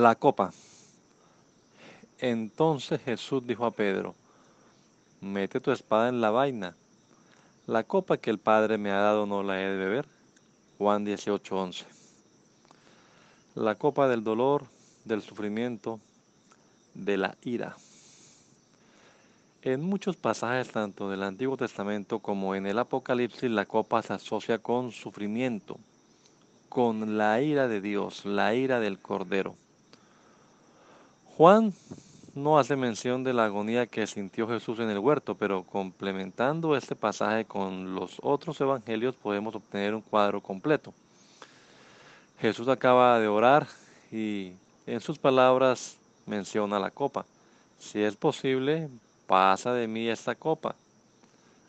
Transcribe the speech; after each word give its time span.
La 0.00 0.14
copa. 0.14 0.50
Entonces 2.20 3.02
Jesús 3.02 3.46
dijo 3.46 3.66
a 3.66 3.70
Pedro, 3.70 4.14
mete 5.20 5.60
tu 5.60 5.72
espada 5.72 6.08
en 6.08 6.22
la 6.22 6.30
vaina. 6.30 6.74
La 7.66 7.84
copa 7.84 8.16
que 8.16 8.30
el 8.30 8.38
Padre 8.38 8.78
me 8.78 8.92
ha 8.92 9.00
dado 9.00 9.26
no 9.26 9.42
la 9.42 9.60
he 9.60 9.66
de 9.66 9.76
beber. 9.76 10.06
Juan 10.78 11.04
18:11. 11.04 11.84
La 13.54 13.74
copa 13.74 14.08
del 14.08 14.24
dolor, 14.24 14.64
del 15.04 15.20
sufrimiento, 15.20 16.00
de 16.94 17.18
la 17.18 17.36
ira. 17.42 17.76
En 19.60 19.82
muchos 19.82 20.16
pasajes 20.16 20.72
tanto 20.72 21.10
del 21.10 21.22
Antiguo 21.22 21.58
Testamento 21.58 22.20
como 22.20 22.54
en 22.54 22.64
el 22.64 22.78
Apocalipsis 22.78 23.50
la 23.50 23.66
copa 23.66 24.00
se 24.00 24.14
asocia 24.14 24.60
con 24.60 24.92
sufrimiento, 24.92 25.78
con 26.70 27.18
la 27.18 27.42
ira 27.42 27.68
de 27.68 27.82
Dios, 27.82 28.24
la 28.24 28.54
ira 28.54 28.80
del 28.80 28.98
Cordero. 28.98 29.56
Juan 31.40 31.72
no 32.34 32.58
hace 32.58 32.76
mención 32.76 33.24
de 33.24 33.32
la 33.32 33.46
agonía 33.46 33.86
que 33.86 34.06
sintió 34.06 34.46
Jesús 34.46 34.78
en 34.78 34.90
el 34.90 34.98
huerto, 34.98 35.36
pero 35.36 35.62
complementando 35.62 36.76
este 36.76 36.94
pasaje 36.94 37.46
con 37.46 37.94
los 37.94 38.18
otros 38.20 38.60
evangelios 38.60 39.14
podemos 39.14 39.54
obtener 39.54 39.94
un 39.94 40.02
cuadro 40.02 40.42
completo. 40.42 40.92
Jesús 42.40 42.68
acaba 42.68 43.18
de 43.18 43.28
orar 43.28 43.66
y 44.12 44.52
en 44.86 45.00
sus 45.00 45.18
palabras 45.18 45.96
menciona 46.26 46.78
la 46.78 46.90
copa. 46.90 47.24
Si 47.78 48.02
es 48.02 48.16
posible, 48.16 48.90
pasa 49.26 49.72
de 49.72 49.88
mí 49.88 50.08
esta 50.10 50.34
copa. 50.34 50.74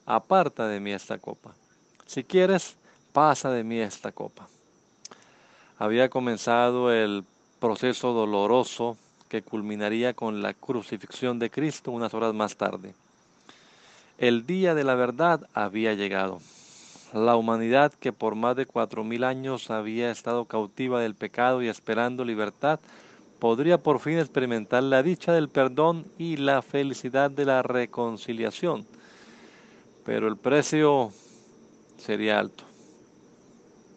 Aparta 0.05 0.67
de 0.67 0.81
mí 0.81 0.91
esta 0.91 1.17
copa. 1.17 1.53
Si 2.07 2.25
quieres, 2.25 2.75
pasa 3.13 3.49
de 3.51 3.63
mí 3.63 3.79
esta 3.79 4.11
copa. 4.11 4.49
Había 5.79 6.09
comenzado 6.09 6.91
el 6.91 7.23
proceso 7.61 8.11
doloroso 8.11 8.97
que 9.31 9.41
culminaría 9.41 10.13
con 10.13 10.41
la 10.41 10.53
crucifixión 10.53 11.39
de 11.39 11.49
Cristo 11.49 11.89
unas 11.91 12.13
horas 12.13 12.33
más 12.33 12.57
tarde. 12.57 12.93
El 14.17 14.45
día 14.45 14.75
de 14.75 14.83
la 14.83 14.93
verdad 14.93 15.47
había 15.53 15.93
llegado. 15.93 16.41
La 17.13 17.37
humanidad 17.37 17.93
que 17.93 18.11
por 18.11 18.35
más 18.35 18.57
de 18.57 18.65
cuatro 18.65 19.05
mil 19.05 19.23
años 19.23 19.71
había 19.71 20.11
estado 20.11 20.43
cautiva 20.43 20.99
del 20.99 21.15
pecado 21.15 21.63
y 21.63 21.69
esperando 21.69 22.25
libertad, 22.25 22.81
podría 23.39 23.77
por 23.77 24.01
fin 24.01 24.19
experimentar 24.19 24.83
la 24.83 25.01
dicha 25.01 25.31
del 25.31 25.47
perdón 25.47 26.07
y 26.17 26.35
la 26.35 26.61
felicidad 26.61 27.31
de 27.31 27.45
la 27.45 27.63
reconciliación. 27.63 28.85
Pero 30.03 30.27
el 30.27 30.35
precio 30.35 31.13
sería 31.97 32.37
alto. 32.37 32.65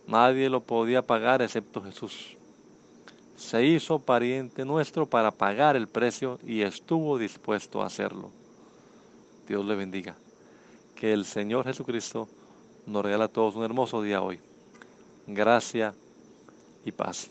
Nadie 0.06 0.48
lo 0.48 0.60
podía 0.60 1.02
pagar 1.02 1.42
excepto 1.42 1.82
Jesús 1.82 2.36
se 3.36 3.64
hizo 3.64 3.98
pariente 3.98 4.64
nuestro 4.64 5.06
para 5.06 5.30
pagar 5.30 5.76
el 5.76 5.88
precio 5.88 6.38
y 6.46 6.62
estuvo 6.62 7.18
dispuesto 7.18 7.82
a 7.82 7.86
hacerlo. 7.86 8.30
Dios 9.48 9.64
le 9.64 9.74
bendiga. 9.74 10.16
Que 10.94 11.12
el 11.12 11.24
Señor 11.24 11.64
Jesucristo 11.64 12.28
nos 12.86 13.04
regala 13.04 13.24
a 13.24 13.28
todos 13.28 13.56
un 13.56 13.64
hermoso 13.64 14.02
día 14.02 14.22
hoy. 14.22 14.38
Gracia 15.26 15.94
y 16.84 16.92
paz. 16.92 17.30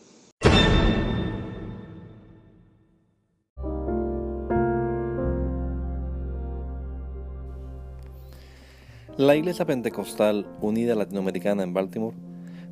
La 9.16 9.36
Iglesia 9.36 9.64
Pentecostal 9.66 10.46
Unida 10.60 10.96
Latinoamericana 10.96 11.62
en 11.64 11.74
Baltimore 11.74 12.33